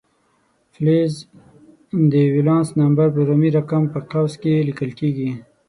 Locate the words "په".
3.15-3.21, 3.93-3.99